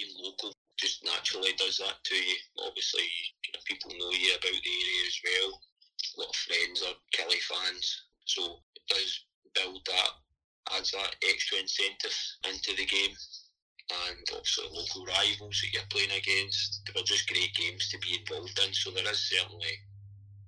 being 0.00 0.16
local 0.24 0.52
just 0.78 1.04
naturally 1.04 1.52
does 1.58 1.76
that 1.76 2.00
to 2.04 2.14
you. 2.14 2.36
Obviously, 2.64 3.04
you 3.44 3.52
know, 3.52 3.60
people 3.68 3.92
know 3.98 4.10
you 4.16 4.32
about 4.32 4.56
the 4.56 4.72
area 4.80 5.02
as 5.06 5.20
well. 5.20 5.60
A 6.16 6.20
lot 6.20 6.32
of 6.32 6.36
friends 6.36 6.82
are 6.88 6.96
Killie 7.12 7.44
fans, 7.44 7.84
so 8.24 8.64
it 8.74 8.82
does 8.88 9.24
build 9.54 9.84
that, 9.84 10.12
adds 10.76 10.92
that 10.92 11.16
extra 11.28 11.58
incentive 11.58 12.16
into 12.48 12.72
the 12.76 12.86
game. 12.86 13.12
And 14.08 14.24
also 14.32 14.62
local 14.70 15.04
rivals 15.04 15.60
that 15.60 15.74
you're 15.74 15.92
playing 15.92 16.14
against, 16.16 16.80
they 16.86 16.94
were 16.94 17.04
just 17.04 17.28
great 17.28 17.52
games 17.58 17.90
to 17.90 17.98
be 17.98 18.16
involved 18.16 18.58
in. 18.64 18.72
So 18.72 18.90
there 18.90 19.10
is 19.10 19.18
certainly 19.18 19.74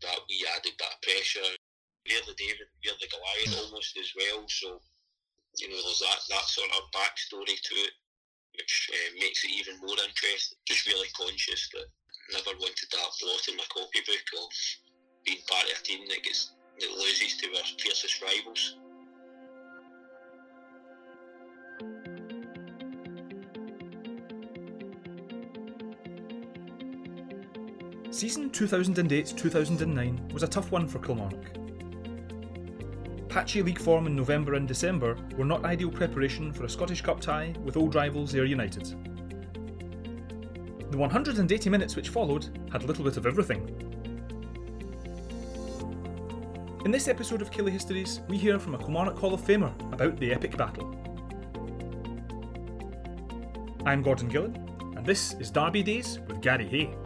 that 0.01 0.21
we 0.31 0.47
added 0.57 0.79
that 0.79 1.03
pressure. 1.03 1.53
We're 2.09 2.25
the 2.25 2.39
David, 2.39 2.71
we're 2.81 2.99
the 3.03 3.11
Goliath 3.11 3.67
almost 3.67 3.99
as 3.99 4.15
well. 4.17 4.47
So 4.49 4.81
you 5.59 5.69
know, 5.69 5.77
there's 5.85 6.01
that, 6.01 6.21
that 6.31 6.47
sort 6.49 6.71
of 6.73 6.89
backstory 6.97 7.53
to 7.61 7.75
it, 7.85 7.93
which 8.57 8.91
uh, 8.93 9.11
makes 9.21 9.45
it 9.45 9.51
even 9.51 9.79
more 9.81 9.97
interesting. 10.07 10.59
Just 10.67 10.87
really 10.87 11.09
conscious 11.17 11.69
that 11.73 11.87
never 12.33 12.59
wanted 12.59 12.89
that 12.93 13.11
blot 13.21 13.49
in 13.49 13.57
my 13.57 13.65
copybook 13.69 14.27
of 14.39 14.51
being 15.25 15.39
part 15.49 15.65
of 15.65 15.79
a 15.79 15.83
team 15.83 16.07
that 16.09 16.23
gets 16.23 16.53
that 16.81 16.91
loses 16.91 17.37
to 17.37 17.47
our 17.57 17.65
fiercest 17.79 18.23
rivals. 18.23 18.77
Season 28.11 28.51
2008 28.51 29.35
2009 29.37 30.29
was 30.33 30.43
a 30.43 30.49
tough 30.49 30.71
one 30.71 30.87
for 30.87 30.99
Kilmarnock. 30.99 31.62
Patchy 33.33 33.63
league 33.63 33.79
form 33.79 34.07
in 34.07 34.15
November 34.15 34.57
and 34.57 34.69
December 34.69 35.17
were 35.39 35.47
not 35.47 35.65
ideal 35.65 35.91
preparation 35.91 36.53
for 36.53 36.65
a 36.65 36.69
Scottish 36.69 37.01
Cup 37.01 37.19
tie 37.19 37.55
with 37.65 37.79
old 37.79 37.95
rivals 37.95 38.35
Ayr 38.35 38.45
United. 38.45 38.95
The 40.91 40.99
180 40.99 41.71
minutes 41.71 41.97
which 41.97 42.11
followed 42.11 42.51
had 42.71 42.83
a 42.83 42.87
little 42.87 43.03
bit 43.03 43.17
of 43.17 43.25
everything. 43.25 43.67
In 46.85 46.91
this 46.91 47.09
episode 47.09 47.41
of 47.41 47.51
Killie 47.51 47.73
Histories, 47.73 48.21
we 48.29 48.37
hear 48.37 48.59
from 48.59 48.75
a 48.75 48.79
Kilmarnock 48.79 49.19
Hall 49.19 49.33
of 49.33 49.41
Famer 49.41 49.73
about 49.95 50.19
the 50.19 50.31
epic 50.31 50.59
battle. 50.59 50.95
I'm 53.87 54.03
Gordon 54.03 54.29
Gillen, 54.29 54.57
and 54.95 55.07
this 55.07 55.33
is 55.41 55.51
Derby 55.51 55.83
Days 55.83 56.19
with 56.29 56.43
Gary 56.43 56.69
Hay. 56.69 57.02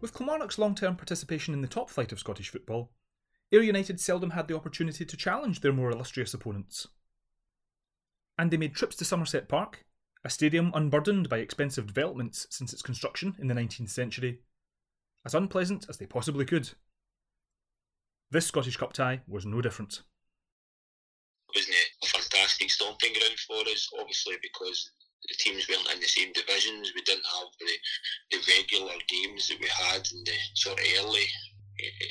With 0.00 0.14
Kilmarnock's 0.14 0.58
long 0.58 0.74
term 0.74 0.96
participation 0.96 1.54
in 1.54 1.60
the 1.60 1.68
top 1.68 1.90
flight 1.90 2.12
of 2.12 2.20
Scottish 2.20 2.50
football, 2.50 2.92
Ayr 3.50 3.62
United 3.62 3.98
seldom 3.98 4.30
had 4.30 4.46
the 4.46 4.54
opportunity 4.54 5.04
to 5.04 5.16
challenge 5.16 5.60
their 5.60 5.72
more 5.72 5.90
illustrious 5.90 6.34
opponents. 6.34 6.86
And 8.38 8.50
they 8.50 8.56
made 8.56 8.74
trips 8.74 8.94
to 8.96 9.04
Somerset 9.04 9.48
Park, 9.48 9.84
a 10.24 10.30
stadium 10.30 10.70
unburdened 10.74 11.28
by 11.28 11.38
expensive 11.38 11.86
developments 11.86 12.46
since 12.50 12.72
its 12.72 12.82
construction 12.82 13.34
in 13.38 13.48
the 13.48 13.54
19th 13.54 13.90
century, 13.90 14.40
as 15.24 15.34
unpleasant 15.34 15.86
as 15.88 15.96
they 15.96 16.06
possibly 16.06 16.44
could. 16.44 16.70
This 18.30 18.46
Scottish 18.46 18.76
Cup 18.76 18.92
tie 18.92 19.22
was 19.26 19.46
no 19.46 19.60
different. 19.60 20.02
Wasn't 21.54 21.74
it 21.74 21.88
a 22.04 22.06
fantastic 22.06 22.70
stomping 22.70 23.14
ground 23.14 23.38
for 23.38 23.68
us? 23.72 23.88
Obviously, 23.98 24.36
because 24.42 24.90
the 25.26 25.34
teams 25.38 25.68
weren't 25.68 25.90
in 25.92 26.00
the 26.00 26.06
same 26.06 26.32
divisions. 26.32 26.92
We 26.94 27.02
didn't 27.02 27.26
have 27.26 27.50
the, 27.58 27.72
the 28.30 28.38
regular 28.54 28.94
games 29.08 29.48
that 29.48 29.60
we 29.60 29.68
had 29.68 30.06
in 30.12 30.24
the 30.24 30.36
sort 30.54 30.78
of 30.78 30.86
early 31.00 31.26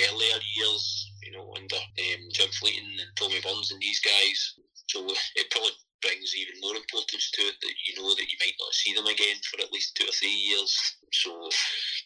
earlier 0.07 0.40
years, 0.56 1.12
you 1.23 1.31
know, 1.31 1.53
under 1.56 1.75
um, 1.75 2.22
Jim 2.31 2.50
Fleeting 2.51 2.88
and 2.88 3.12
Tommy 3.16 3.41
Burns 3.41 3.72
and 3.72 3.81
these 3.81 4.00
guys. 4.00 4.53
So 4.88 5.06
it 5.35 5.51
probably 5.51 5.75
brings 6.01 6.35
even 6.35 6.62
more 6.62 6.75
importance 6.75 7.31
to 7.31 7.41
it 7.41 7.56
that 7.59 7.75
you 7.88 8.00
know 8.00 8.09
that 8.16 8.31
you 8.31 8.38
might 8.40 8.56
not 8.59 8.73
see 8.73 8.94
them 8.94 9.07
again 9.07 9.35
for 9.44 9.59
at 9.62 9.72
least 9.72 9.96
two 9.96 10.07
or 10.07 10.16
three 10.16 10.31
years. 10.31 10.72
So 11.12 11.50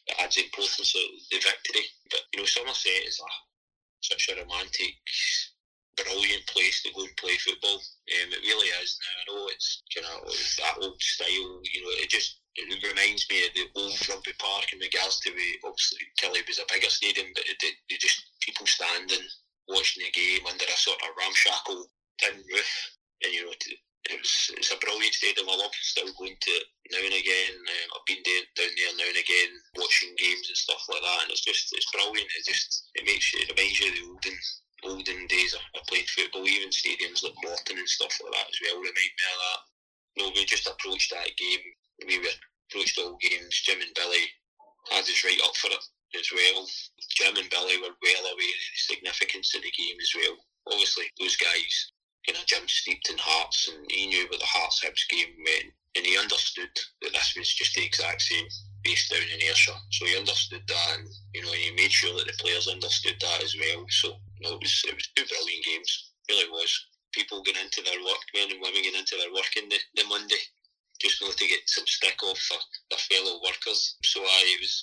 it 0.07 0.15
adds 0.19 0.37
importance 0.37 0.93
to 0.93 1.01
the 1.29 1.37
victory. 1.37 1.85
But 2.09 2.21
you 2.33 2.41
know, 2.41 2.45
Somerset 2.45 3.05
is 3.05 3.19
a 3.19 3.29
such 4.01 4.29
a 4.33 4.41
romantic 4.41 4.97
brilliant 6.03 6.45
place 6.47 6.81
to 6.83 6.93
go 6.93 7.03
and 7.03 7.17
play 7.17 7.37
football. 7.37 7.77
Um, 7.77 8.29
it 8.33 8.43
really 8.43 8.69
is. 8.81 8.97
Now 9.01 9.13
I 9.15 9.23
know 9.27 9.47
it's 9.49 9.83
kind 9.93 10.07
of 10.07 10.27
that 10.29 10.77
old 10.81 11.01
style. 11.01 11.61
You 11.63 11.79
know, 11.83 11.93
it 12.01 12.09
just 12.09 12.41
it 12.55 12.67
reminds 12.83 13.29
me 13.29 13.47
of 13.47 13.53
the 13.55 13.67
old 13.79 13.95
rugby 14.09 14.33
park 14.39 14.73
in 14.73 14.79
regards 14.79 15.19
to 15.21 15.31
the 15.31 15.49
obviously 15.63 16.03
Killie 16.19 16.47
was 16.47 16.59
a 16.59 16.67
bigger 16.67 16.89
stadium, 16.89 17.31
but 17.35 17.47
it, 17.47 17.57
it, 17.63 17.75
it 17.89 17.99
just 18.01 18.25
people 18.41 18.67
standing 18.67 19.23
watching 19.69 20.03
the 20.03 20.11
game 20.11 20.45
under 20.49 20.65
a 20.65 20.77
sort 20.77 20.99
of 21.01 21.15
ramshackle 21.15 21.87
tin 22.19 22.37
roof, 22.51 22.71
and 23.23 23.33
you 23.33 23.45
know. 23.45 23.53
To, 23.53 23.71
it 24.09 24.17
was, 24.17 24.33
it's 24.57 24.73
a 24.73 24.81
brilliant 24.81 25.13
stadium. 25.13 25.45
I 25.45 25.55
love 25.61 25.69
still 25.77 26.09
going 26.17 26.33
to 26.33 26.51
it 26.57 26.65
now 26.89 27.05
and 27.05 27.13
again. 27.13 27.53
Um, 27.53 27.87
I've 27.93 28.09
been 28.09 28.25
down 28.25 28.73
there 28.73 28.97
now 28.97 29.05
and 29.13 29.21
again 29.21 29.51
watching 29.77 30.09
games 30.17 30.49
and 30.49 30.57
stuff 30.57 30.81
like 30.89 31.05
that, 31.05 31.21
and 31.21 31.29
it's 31.29 31.45
just 31.45 31.69
it's 31.69 31.85
brilliant. 31.93 32.25
It 32.33 32.49
just 32.49 32.89
it 32.97 33.05
makes 33.05 33.29
you 33.29 33.45
it 33.45 33.53
reminds 33.53 33.77
you 33.77 33.87
of 33.87 33.93
the 33.93 34.05
olden 34.09 34.37
olden 34.83 35.27
days 35.27 35.53
of 35.53 35.61
playing 35.87 36.05
football, 36.07 36.47
even 36.47 36.69
stadiums 36.69 37.23
like 37.23 37.37
Morton 37.43 37.77
and 37.77 37.89
stuff 37.89 38.17
like 38.23 38.33
that 38.33 38.49
as 38.49 38.59
well 38.61 38.77
remind 38.77 38.95
me 38.95 39.25
of 39.29 39.39
that. 39.41 39.61
No, 40.17 40.31
we 40.35 40.45
just 40.45 40.67
approached 40.67 41.11
that 41.11 41.37
game. 41.37 41.63
We 42.07 42.19
were 42.19 42.35
approached 42.69 42.99
all 42.99 43.17
games. 43.21 43.61
Jim 43.63 43.81
and 43.81 43.93
Billy 43.95 44.25
had 44.91 45.03
us 45.03 45.23
right 45.23 45.39
up 45.45 45.55
for 45.55 45.71
it 45.71 45.83
as 46.17 46.29
well. 46.33 46.67
Jim 47.15 47.37
and 47.37 47.49
Billy 47.49 47.77
were 47.77 47.95
well 48.01 48.25
aware 48.25 48.33
of 48.33 48.37
the 48.37 48.81
significance 48.87 49.55
of 49.55 49.61
the 49.61 49.71
game 49.71 49.97
as 50.01 50.13
well. 50.15 50.37
Obviously, 50.67 51.05
those 51.19 51.37
guys, 51.37 51.91
you 52.27 52.33
know, 52.33 52.39
Jim 52.45 52.67
steeped 52.67 53.09
in 53.09 53.17
Hearts, 53.17 53.69
and 53.69 53.89
he 53.89 54.07
knew 54.07 54.27
what 54.29 54.39
the 54.39 54.45
Hearts 54.45 54.83
Hibs 54.83 55.07
game 55.09 55.33
meant, 55.37 55.73
and 55.95 56.05
he 56.05 56.17
understood 56.17 56.69
that 57.01 57.13
this 57.13 57.33
was 57.37 57.53
just 57.53 57.75
the 57.75 57.85
exact 57.85 58.21
same 58.21 58.47
based 58.83 59.11
down 59.11 59.21
in 59.21 59.41
Ayrshire. 59.41 59.77
So 59.91 60.05
he 60.05 60.17
understood 60.17 60.63
that, 60.67 60.87
and 60.97 61.07
you 61.33 61.41
know, 61.41 61.51
he 61.51 61.71
made 61.75 61.91
sure 61.91 62.13
that 62.17 62.27
the 62.27 62.37
players 62.41 62.67
understood 62.67 63.15
that 63.21 63.43
as 63.43 63.55
well. 63.55 63.85
So 63.89 64.17
you 64.39 64.41
know, 64.43 64.55
it 64.55 64.61
was 64.61 64.75
it 64.87 64.95
was 64.95 65.09
two 65.15 65.25
brilliant 65.27 65.65
games. 65.65 66.11
It 66.29 66.33
really 66.33 66.51
was. 66.51 66.71
People 67.11 67.43
going 67.43 67.59
into 67.59 67.83
their 67.83 67.99
work, 68.07 68.23
men 68.31 68.55
and 68.55 68.63
women 68.63 68.87
going 68.87 68.95
into 68.95 69.19
their 69.19 69.35
work 69.35 69.51
in 69.59 69.67
the, 69.67 69.75
the 69.99 70.07
Monday, 70.07 70.39
just 71.03 71.19
not 71.19 71.35
to 71.35 71.47
get 71.51 71.59
some 71.67 71.83
stick 71.83 72.15
off 72.23 72.39
for 72.39 72.55
their 72.87 73.03
fellow 73.11 73.43
workers. 73.43 73.99
So 74.07 74.23
I 74.23 74.39
it 74.55 74.63
was 74.63 74.73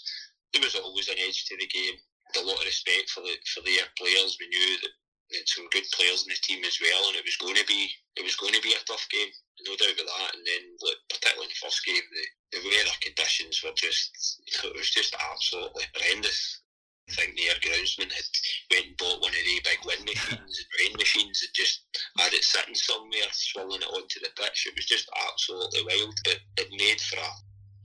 there 0.53 0.63
was 0.63 0.77
always 0.77 1.09
an 1.09 1.17
edge 1.17 1.49
to 1.49 1.57
the 1.57 1.67
game. 1.67 1.97
A 2.37 2.45
lot 2.45 2.61
of 2.61 2.69
respect 2.69 3.09
for 3.09 3.25
the 3.25 3.33
for 3.49 3.65
the 3.65 3.81
players. 3.97 4.37
We 4.37 4.53
knew 4.53 4.77
that 4.85 4.93
had 5.33 5.49
some 5.49 5.69
good 5.71 5.85
players 5.93 6.25
in 6.25 6.33
the 6.33 6.41
team 6.41 6.65
as 6.65 6.81
well, 6.81 7.09
and 7.09 7.17
it 7.17 7.25
was 7.25 7.37
going 7.37 7.57
to 7.57 7.67
be 7.69 7.93
it 8.17 8.25
was 8.25 8.37
going 8.37 8.55
to 8.55 8.65
be 8.65 8.73
a 8.73 8.83
tough 8.89 9.07
game, 9.13 9.29
no 9.67 9.77
doubt 9.77 9.95
about 9.95 10.09
that. 10.09 10.35
And 10.35 10.45
then, 10.45 10.63
like, 10.83 11.01
particularly 11.07 11.47
in 11.47 11.55
the 11.55 11.63
first 11.63 11.85
game, 11.85 12.03
the, 12.03 12.25
the 12.59 12.61
weather 12.67 12.97
conditions 13.05 13.63
were 13.63 13.77
just 13.77 14.43
you 14.43 14.55
know, 14.59 14.75
it 14.75 14.81
was 14.81 14.91
just 14.91 15.15
absolutely 15.15 15.85
horrendous. 15.95 16.63
I 17.09 17.15
think 17.15 17.37
the 17.37 17.49
Ayr 17.49 17.61
groundsman 17.65 18.13
had 18.13 18.29
went 18.69 18.87
and 18.93 18.97
bought 19.01 19.25
one 19.25 19.33
of 19.33 19.41
the 19.41 19.65
big 19.65 19.81
wind 19.85 20.05
machines 20.09 20.55
and 20.61 20.69
rain 20.77 20.95
machines 20.97 21.41
and 21.41 21.53
just 21.57 21.89
had 22.21 22.37
it 22.37 22.45
sitting 22.45 22.77
somewhere, 22.77 23.33
swirling 23.33 23.81
it 23.81 23.93
onto 23.93 24.21
the 24.21 24.29
pitch. 24.37 24.69
It 24.69 24.77
was 24.77 24.85
just 24.85 25.09
absolutely 25.17 25.89
wild. 25.89 26.17
But 26.25 26.41
it 26.61 26.69
made 26.77 27.01
for 27.01 27.17
a, 27.17 27.31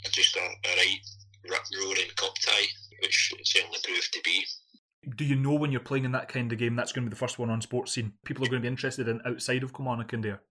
a 0.04 0.10
just 0.12 0.36
a, 0.36 0.44
a 0.44 0.72
right 0.76 1.04
rip 1.48 1.64
roaring 1.80 2.12
cup 2.16 2.36
tie, 2.44 2.68
which 3.00 3.32
it 3.40 3.48
certainly 3.48 3.80
proved 3.84 4.12
to 4.12 4.22
be 4.24 4.44
do 5.04 5.26
you 5.26 5.36
know 5.36 5.54
when 5.54 5.72
you're 5.72 5.82
playing 5.82 6.06
in 6.06 6.12
that 6.14 6.30
kind 6.30 6.52
of 6.52 6.58
game 6.58 6.76
that's 6.76 6.92
going 6.92 7.04
to 7.04 7.10
be 7.10 7.14
the 7.14 7.20
first 7.20 7.40
one 7.40 7.50
on 7.50 7.62
Sportscene? 7.62 8.14
People 8.26 8.46
are 8.46 8.50
going 8.50 8.62
to 8.62 8.66
be 8.66 8.72
interested 8.72 9.08
in 9.08 9.22
outside 9.26 9.64
of 9.64 9.74
Kilmarnock 9.74 10.14
and 10.14 10.24
there. 10.24 10.42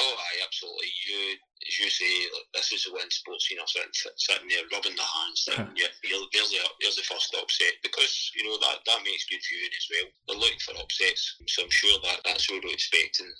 Oh, 0.00 0.16
aye, 0.18 0.42
absolutely. 0.44 0.90
You, 1.08 1.38
as 1.66 1.78
you 1.78 1.90
say, 1.90 2.12
like, 2.34 2.50
this 2.54 2.72
is 2.72 2.84
the 2.84 2.92
one 2.92 3.08
Sportscene. 3.08 3.62
I'm 3.62 3.66
sitting, 3.66 3.94
sitting 4.16 4.48
there 4.48 4.66
rubbing 4.72 4.96
the 4.96 5.06
hands. 5.06 5.48
Huh. 5.56 5.70
Yeah, 5.78 5.88
there's 6.02 6.50
the, 6.50 6.60
there's 6.82 6.96
the 6.96 7.06
first 7.06 7.34
upset 7.40 7.80
because 7.82 8.30
you 8.36 8.44
know 8.44 8.58
that 8.60 8.84
that 8.84 9.00
makes 9.04 9.24
good 9.30 9.40
viewing 9.48 9.72
as 9.72 9.86
well. 9.88 10.08
They're 10.28 10.42
looking 10.42 10.60
for 10.60 10.76
upsets, 10.76 11.38
so 11.48 11.62
I'm 11.62 11.70
sure 11.70 11.96
that 12.02 12.20
that's 12.26 12.50
what 12.50 12.60
we're 12.64 12.74
expecting. 12.74 13.30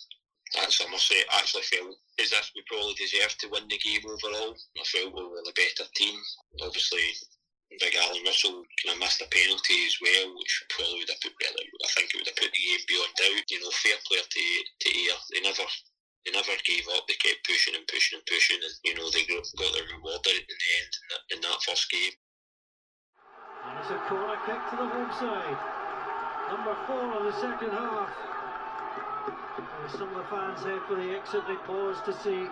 At 0.63 0.73
Somerset, 0.73 1.27
actually 1.35 1.67
felt 1.67 1.99
as 2.23 2.33
if 2.33 2.53
we 2.55 2.63
probably 2.71 2.95
deserved 2.95 3.37
to 3.41 3.51
win 3.51 3.67
the 3.69 3.83
game 3.83 4.01
overall. 4.07 4.55
I 4.55 4.85
felt 4.87 5.13
we 5.13 5.27
were 5.27 5.43
the 5.45 5.53
better 5.59 5.91
team. 5.99 6.17
Obviously, 6.63 7.03
Big 7.75 7.99
Alan 7.99 8.23
Russell 8.25 8.63
kind 8.79 8.95
of 8.95 9.03
missed 9.03 9.21
a 9.21 9.27
penalty 9.27 9.79
as 9.85 9.99
well, 9.99 10.39
which 10.39 10.55
probably 10.71 11.03
would 11.03 11.11
have 11.11 11.21
put 11.21 11.35
well, 11.35 11.83
I 11.83 11.91
think 11.93 12.15
it 12.15 12.17
would 12.17 12.31
have 12.31 12.39
put 12.39 12.55
the 12.55 12.63
game 12.63 12.85
beyond 12.87 13.13
doubt. 13.19 13.51
You 13.51 13.59
know, 13.61 13.75
fair 13.75 13.99
play 14.07 14.23
to 14.23 14.45
to 14.81 14.89
Ayr. 14.89 15.19
They 15.35 15.43
never 15.43 15.67
they 16.25 16.31
never 16.31 16.55
gave 16.63 16.87
up. 16.95 17.05
They 17.11 17.19
kept 17.19 17.43
pushing 17.43 17.75
and 17.75 17.87
pushing 17.91 18.23
and 18.23 18.27
pushing, 18.31 18.63
and 18.63 18.75
you 18.87 18.95
know 18.95 19.11
they 19.11 19.27
got, 19.27 19.45
got 19.59 19.75
their 19.75 19.91
reward 19.93 20.23
out 20.23 20.47
in 20.47 20.57
the 20.57 20.71
end 20.79 20.93
in 20.95 21.07
that, 21.11 21.23
in 21.37 21.39
that 21.43 21.59
first 21.67 21.91
game. 21.91 22.15
It's 23.83 23.91
a 23.91 23.99
corner 24.07 24.39
kick 24.47 24.63
to 24.71 24.75
the 24.79 24.87
home 24.87 25.13
side. 25.19 25.59
Number 26.55 26.75
four 26.87 27.19
of 27.19 27.23
the 27.27 27.35
second 27.43 27.75
half. 27.75 28.11
Some 29.91 30.15
of 30.15 30.23
the 30.23 30.29
fans 30.31 30.63
head 30.63 30.83
for 30.87 30.95
the 30.95 31.15
exit, 31.15 31.43
they 31.47 31.59
pause 31.67 31.99
to 32.07 32.13
see 32.23 32.47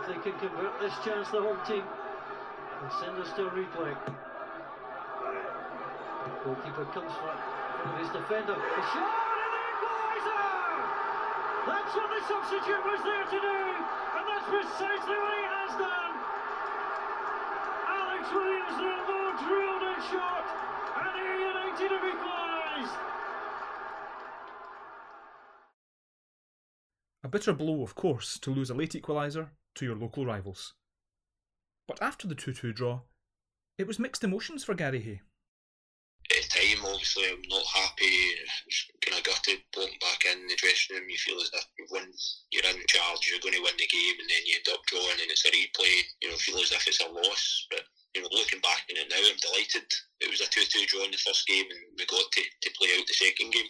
if 0.00 0.04
they 0.08 0.20
can 0.20 0.38
convert 0.38 0.80
this 0.80 0.92
chance, 1.04 1.28
the 1.30 1.40
home 1.40 1.60
team, 1.66 1.84
and 2.84 2.92
send 3.00 3.16
us 3.16 3.32
to 3.32 3.48
a 3.48 3.50
replay. 3.56 3.96
Goalkeeper 6.44 6.84
comes 6.92 7.12
from, 7.16 7.36
his 7.96 8.12
defender. 8.12 8.52
The 8.52 8.84
shot 8.92 9.08
and 9.08 9.52
the 9.56 9.64
equaliser! 9.72 10.44
That's 11.64 11.92
what 11.96 12.10
the 12.12 12.22
substitute 12.28 12.84
was 12.84 13.00
there 13.00 13.24
to 13.24 13.38
do, 13.40 13.60
and 14.20 14.24
that's 14.28 14.48
precisely 14.52 15.16
what 15.16 15.32
he 15.32 15.44
has 15.48 15.72
done. 15.80 16.12
Alex 17.88 18.24
Williams, 18.36 18.76
the 18.76 18.92
drilled 19.48 19.84
in 19.88 20.00
short, 20.12 20.46
and 21.00 21.12
Ayr 21.24 21.36
United 21.40 21.88
have 21.88 22.04
equalised. 22.04 22.96
A 27.24 27.28
bitter 27.28 27.54
blow, 27.54 27.82
of 27.82 27.94
course, 27.94 28.38
to 28.40 28.50
lose 28.50 28.68
a 28.68 28.74
late 28.74 28.92
equaliser 28.92 29.48
to 29.76 29.86
your 29.86 29.96
local 29.96 30.26
rivals. 30.26 30.74
But 31.86 32.00
after 32.00 32.26
the 32.26 32.34
2 32.34 32.52
2 32.52 32.72
draw, 32.72 33.00
it 33.76 33.86
was 33.86 33.98
mixed 33.98 34.24
emotions 34.24 34.64
for 34.64 34.74
Gary 34.74 35.00
Hay. 35.02 35.20
At 36.32 36.40
the 36.40 36.48
time, 36.48 36.80
obviously, 36.88 37.28
I'm 37.28 37.44
not 37.52 37.66
happy. 37.68 38.16
Kind 39.04 39.20
of 39.20 39.24
gutted, 39.28 39.60
walking 39.76 40.00
back 40.00 40.24
in 40.24 40.48
the 40.48 40.56
dressing 40.56 40.96
room. 40.96 41.04
You 41.10 41.20
feel 41.20 41.36
as 41.36 41.52
if 41.52 41.68
you've 41.76 41.92
won, 41.92 42.08
you're 42.48 42.64
in 42.64 42.80
charge, 42.88 43.28
you're 43.28 43.44
going 43.44 43.52
to 43.52 43.60
win 43.60 43.76
the 43.76 43.84
game, 43.92 44.16
and 44.16 44.28
then 44.32 44.42
you 44.48 44.56
end 44.56 44.72
up 44.72 44.80
drawing, 44.88 45.20
and 45.20 45.28
it's 45.28 45.44
a 45.44 45.52
replay. 45.52 46.00
You 46.24 46.32
know, 46.32 46.40
feel 46.40 46.64
as 46.64 46.72
if 46.72 46.88
it's 46.88 47.04
a 47.04 47.12
loss. 47.12 47.66
But 47.68 47.84
you 48.16 48.22
know, 48.24 48.32
looking 48.32 48.64
back 48.64 48.88
on 48.88 48.96
it 48.96 49.12
now, 49.12 49.20
I'm 49.20 49.36
delighted. 49.36 49.84
It 50.24 50.32
was 50.32 50.40
a 50.40 50.48
2 50.48 50.64
2 50.64 50.88
draw 50.88 51.04
in 51.04 51.12
the 51.12 51.20
first 51.20 51.44
game, 51.44 51.68
and 51.68 51.80
we 52.00 52.08
got 52.08 52.24
to, 52.24 52.40
to 52.40 52.68
play 52.80 52.88
out 52.96 53.04
the 53.04 53.20
second 53.20 53.52
game. 53.52 53.68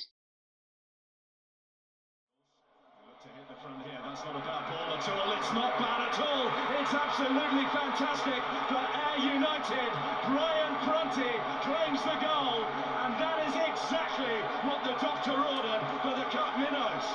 That's 4.15 4.23
not 4.31 4.37
a 4.37 4.47
bad 4.47 4.63
ball 4.71 4.95
at 4.95 5.09
all. 5.11 5.33
It's 5.35 5.53
not 5.59 5.73
bad 5.75 6.01
at 6.07 6.19
all. 6.23 6.44
It's 6.85 6.93
absolutely 6.93 7.65
fantastic 7.73 8.45
for 8.69 8.77
Ayr 8.77 9.17
United. 9.25 9.89
Brian 10.29 10.73
Prunty 10.85 11.33
claims 11.65 11.97
the 12.05 12.13
goal, 12.21 12.61
and 12.61 13.17
that 13.17 13.41
is 13.49 13.57
exactly 13.57 14.37
what 14.69 14.85
the 14.85 14.93
doctor 15.01 15.33
ordered 15.33 15.81
for 16.05 16.13
the 16.13 16.29
cup 16.29 16.53
minnows. 16.61 17.07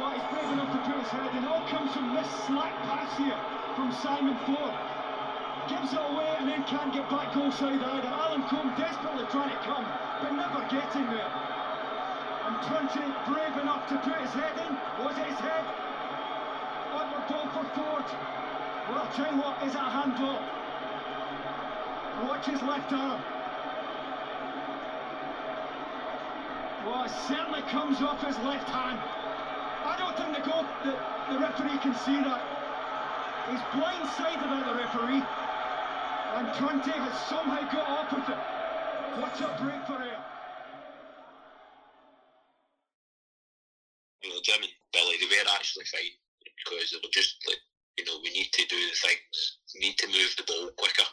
Well, 0.00 0.16
he's 0.16 0.24
brave 0.32 0.48
enough 0.48 0.72
to 0.72 0.80
put 0.80 0.96
his 0.96 1.12
head 1.12 1.28
in. 1.36 1.44
All 1.44 1.60
comes 1.68 1.92
from 1.92 2.16
this 2.16 2.24
slack 2.48 2.72
pass 2.88 3.12
here 3.20 3.36
from 3.76 3.92
Simon 4.00 4.32
Ford. 4.48 4.72
Gives 5.68 5.92
it 5.92 6.00
away 6.00 6.32
and 6.40 6.48
then 6.48 6.64
can't 6.64 6.88
get 6.88 7.04
back 7.12 7.28
goal 7.36 7.52
side 7.52 7.84
either. 7.84 8.08
Alan 8.08 8.48
Combe 8.48 8.72
desperately 8.80 9.28
trying 9.28 9.52
to 9.52 9.60
come, 9.60 9.84
but 10.24 10.32
never 10.40 10.64
getting 10.72 11.04
there. 11.12 11.32
And 12.48 12.56
Prunty 12.64 13.04
brave 13.28 13.60
enough 13.60 13.84
to 13.92 14.00
put 14.00 14.24
his 14.24 14.32
head 14.32 14.56
in. 14.56 14.72
Was 15.04 15.20
it 15.20 15.28
his 15.28 15.40
head? 15.44 15.68
Onward 16.96 17.28
goal 17.28 17.44
for 17.52 17.68
Ford. 17.76 18.08
Well, 18.88 18.98
I'll 19.04 19.12
tell 19.12 19.30
you 19.30 19.38
what, 19.40 19.62
is 19.68 19.74
a 19.74 19.84
handball? 19.84 20.40
Watch 22.26 22.46
his 22.46 22.62
left 22.62 22.90
arm. 22.92 23.20
Well, 26.86 27.04
it 27.04 27.12
certainly 27.28 27.60
comes 27.68 28.00
off 28.00 28.24
his 28.24 28.38
left 28.48 28.68
hand. 28.70 28.98
I 29.84 29.94
don't 30.00 30.16
think 30.16 30.32
the 30.40 30.50
goal, 30.50 30.64
the, 30.88 30.96
the 31.32 31.38
referee 31.38 31.78
can 31.84 31.94
see 32.00 32.16
that. 32.16 32.40
He's 33.50 33.60
blindsided 33.76 34.48
by 34.48 34.64
the 34.64 34.74
referee. 34.80 35.22
And 36.36 36.48
Prunty 36.56 36.92
has 36.92 37.12
somehow 37.28 37.60
got 37.68 37.88
off 37.88 38.12
with 38.12 38.28
it. 38.28 38.40
What 39.20 39.36
a 39.40 39.48
break 39.62 39.84
for 39.84 40.00
him. 40.00 40.20
You 44.22 44.30
know, 44.30 44.40
Jim 44.42 44.62
and 44.62 44.72
Billy, 44.92 45.16
they 45.20 45.26
were 45.26 45.50
actually 45.56 45.84
fine 45.84 46.16
because 46.40 46.90
they 46.90 46.98
were 47.04 47.12
just 47.12 47.36
like, 47.46 47.60
you 47.98 48.04
know, 48.04 48.20
we 48.22 48.30
need 48.30 48.52
to 48.52 48.57
do 48.68 48.78
the 48.78 48.96
things, 48.96 49.58
need 49.80 49.96
to 49.98 50.08
move 50.08 50.32
the 50.36 50.46
ball 50.46 50.70
quicker. 50.76 51.08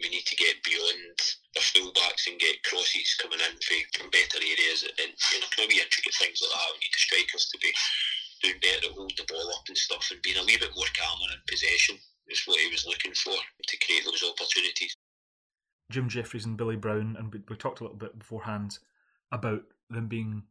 We 0.00 0.08
need 0.08 0.26
to 0.26 0.36
get 0.36 0.64
beyond 0.64 1.18
the 1.54 1.60
fullbacks 1.60 2.26
and 2.26 2.40
get 2.40 2.64
crosses 2.64 3.14
coming 3.20 3.38
in 3.38 3.54
from 3.94 4.10
better 4.10 4.40
areas 4.40 4.82
and 4.82 5.12
you 5.12 5.38
know, 5.38 5.64
of 5.64 5.70
intricate 5.70 6.16
things 6.18 6.40
like 6.42 6.50
that. 6.50 6.72
We 6.74 6.82
need 6.82 6.94
the 6.94 7.04
strikers 7.04 7.46
to 7.52 7.58
be 7.60 7.70
doing 8.42 8.58
better 8.60 8.90
at 8.90 8.96
holding 8.96 9.16
the 9.16 9.28
ball 9.28 9.48
up 9.54 9.68
and 9.68 9.76
stuff 9.78 10.08
and 10.10 10.22
being 10.22 10.40
a 10.40 10.44
wee 10.44 10.58
bit 10.58 10.74
more 10.74 10.90
calmer 10.98 11.30
in 11.30 11.40
possession 11.46 11.98
is 12.28 12.42
what 12.46 12.60
he 12.60 12.68
was 12.72 12.86
looking 12.86 13.14
for 13.14 13.36
to 13.36 13.76
create 13.84 14.04
those 14.04 14.24
opportunities. 14.24 14.96
Jim 15.90 16.08
Jeffries 16.08 16.46
and 16.46 16.56
Billy 16.56 16.76
Brown, 16.76 17.16
and 17.18 17.32
we 17.32 17.56
talked 17.56 17.80
a 17.80 17.84
little 17.84 17.98
bit 17.98 18.18
beforehand 18.18 18.78
about 19.30 19.62
them 19.90 20.08
being 20.08 20.42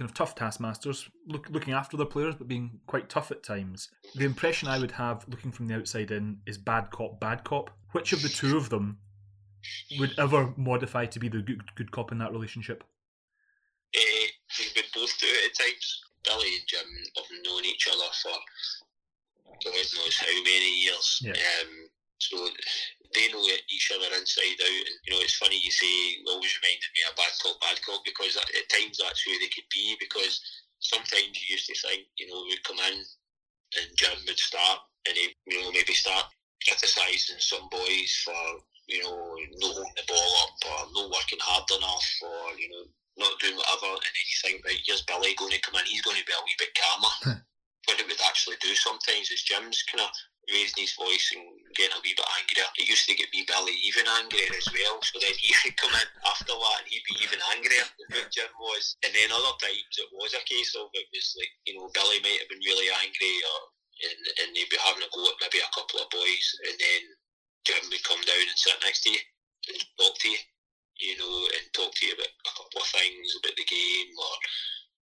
kind 0.00 0.08
of 0.08 0.14
tough 0.14 0.34
taskmasters, 0.34 1.10
look, 1.26 1.50
looking 1.50 1.74
after 1.74 1.94
their 1.94 2.06
players, 2.06 2.34
but 2.34 2.48
being 2.48 2.80
quite 2.86 3.10
tough 3.10 3.30
at 3.30 3.42
times. 3.42 3.90
The 4.14 4.24
impression 4.24 4.66
I 4.66 4.78
would 4.78 4.92
have 4.92 5.26
looking 5.28 5.52
from 5.52 5.68
the 5.68 5.76
outside 5.76 6.10
in 6.10 6.38
is 6.46 6.56
bad 6.56 6.90
cop, 6.90 7.20
bad 7.20 7.44
cop. 7.44 7.70
Which 7.92 8.14
of 8.14 8.22
the 8.22 8.30
two 8.30 8.56
of 8.56 8.70
them 8.70 8.96
would 9.98 10.18
ever 10.18 10.54
modify 10.56 11.04
to 11.04 11.18
be 11.18 11.28
the 11.28 11.42
good, 11.42 11.60
good 11.74 11.92
cop 11.92 12.12
in 12.12 12.18
that 12.18 12.32
relationship? 12.32 12.82
Uh, 13.94 14.26
we 14.58 14.64
would 14.74 14.86
both 14.94 15.18
do 15.18 15.26
it 15.26 15.50
at 15.50 15.66
times. 15.66 16.00
Billy 16.24 16.48
and 16.48 16.66
Jim 16.66 16.86
have 17.16 17.26
known 17.44 17.64
each 17.66 17.86
other 17.86 18.10
for 18.22 18.32
God 19.62 19.74
knows 19.74 20.16
how 20.16 20.42
many 20.44 20.80
years. 20.82 21.20
Yeah. 21.22 21.32
Um, 21.32 21.90
so 22.16 22.36
they 22.38 22.52
each 23.70 23.90
other 23.94 24.10
inside 24.14 24.58
out. 24.60 24.86
And, 24.86 24.98
you 25.06 25.10
know, 25.14 25.22
it's 25.22 25.38
funny 25.38 25.58
you 25.58 25.70
say, 25.70 26.22
always 26.26 26.54
reminded 26.60 26.90
me 26.94 27.02
of 27.08 27.16
bad 27.16 27.34
cop, 27.42 27.56
bad 27.62 27.78
cop, 27.82 28.02
because 28.04 28.36
at, 28.36 28.50
at 28.50 28.70
times 28.70 28.98
that's 28.98 29.22
who 29.22 29.32
they 29.38 29.50
could 29.50 29.68
be. 29.70 29.96
Because 29.98 30.42
sometimes 30.78 31.34
you 31.38 31.54
used 31.54 31.68
to 31.70 31.76
think, 31.78 32.06
you 32.18 32.26
know, 32.28 32.42
we'd 32.46 32.64
come 32.64 32.80
in 32.90 33.02
and 33.78 33.88
Jim 33.96 34.18
would 34.26 34.38
start 34.38 34.84
and 35.06 35.14
he, 35.16 35.32
you 35.46 35.62
know, 35.62 35.70
maybe 35.72 35.94
start 35.94 36.26
criticising 36.66 37.40
some 37.40 37.68
boys 37.70 38.10
for, 38.24 38.42
you 38.86 39.02
know, 39.02 39.16
not 39.62 39.74
holding 39.74 39.96
the 39.96 40.06
ball 40.10 40.32
up 40.44 40.56
or 40.66 40.80
not 40.92 41.14
working 41.14 41.40
hard 41.40 41.64
enough 41.70 42.08
or, 42.22 42.58
you 42.58 42.68
know, 42.68 42.84
not 43.16 43.38
doing 43.40 43.56
whatever. 43.56 43.96
And 43.96 44.12
then 44.12 44.26
you 44.28 44.38
think, 44.42 44.56
right, 44.66 44.82
here's 44.84 45.06
Billy 45.06 45.34
going 45.38 45.52
to 45.52 45.60
come 45.62 45.78
in, 45.78 45.86
he's 45.86 46.02
going 46.02 46.18
to 46.18 46.26
be 46.26 46.34
a 46.36 46.44
wee 46.44 46.58
bit 46.58 46.74
calmer. 46.76 47.44
what 47.86 48.00
it 48.00 48.06
would 48.06 48.20
actually 48.26 48.56
do 48.60 48.74
sometimes 48.74 49.30
is 49.30 49.42
Jim's 49.42 49.82
kind 49.84 50.04
of 50.04 50.10
raising 50.50 50.82
his 50.84 50.94
voice 50.98 51.32
and 51.34 51.46
getting 51.74 51.94
a 51.94 52.02
wee 52.02 52.14
bit 52.14 52.26
angrier. 52.38 52.68
It 52.78 52.90
used 52.90 53.06
to 53.06 53.16
get 53.16 53.30
me 53.32 53.46
Billy 53.46 53.74
even 53.86 54.06
angrier 54.06 54.50
as 54.54 54.68
well. 54.70 54.98
So 55.02 55.22
then 55.22 55.34
he 55.38 55.54
would 55.64 55.78
come 55.82 55.94
in 55.94 56.08
after 56.26 56.52
that 56.54 56.78
and 56.82 56.88
he'd 56.90 57.06
be 57.06 57.22
even 57.22 57.40
angrier 57.54 57.86
than 57.86 58.08
what 58.14 58.34
Jim 58.34 58.50
was. 58.58 58.98
And 59.06 59.14
then 59.14 59.30
other 59.30 59.54
times 59.62 59.94
it 59.96 60.10
was 60.12 60.34
a 60.34 60.42
case 60.46 60.74
of 60.74 60.90
it 60.92 61.08
was 61.14 61.26
like, 61.38 61.52
you 61.66 61.78
know, 61.78 61.88
Billy 61.94 62.20
might 62.22 62.42
have 62.42 62.50
been 62.50 62.62
really 62.66 62.90
angry 63.00 63.36
or 63.46 63.58
and, 64.00 64.20
and 64.40 64.48
they'd 64.56 64.72
be 64.72 64.80
having 64.80 65.04
a 65.04 65.10
go 65.12 65.28
at 65.28 65.40
maybe 65.44 65.60
a 65.60 65.74
couple 65.76 66.00
of 66.00 66.08
boys 66.08 66.46
and 66.64 66.76
then 66.80 67.02
Jim 67.68 67.84
would 67.92 68.08
come 68.08 68.22
down 68.24 68.48
and 68.48 68.56
sit 68.56 68.80
next 68.80 69.04
to 69.04 69.12
you 69.12 69.22
and 69.68 69.76
talk 70.00 70.16
to 70.16 70.28
you, 70.32 70.40
you 70.96 71.14
know, 71.20 71.44
and 71.52 71.64
talk 71.76 71.92
to 71.92 72.06
you 72.08 72.16
about 72.16 72.32
a 72.32 72.52
couple 72.56 72.80
of 72.80 72.88
things 72.88 73.36
about 73.36 73.56
the 73.60 73.68
game 73.68 74.10
or 74.16 74.34